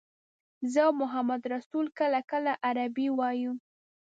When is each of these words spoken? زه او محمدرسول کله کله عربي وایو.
زه 0.71 0.79
او 0.87 0.91
محمدرسول 1.01 1.85
کله 1.99 2.19
کله 2.31 2.53
عربي 2.67 3.07
وایو. 3.17 3.53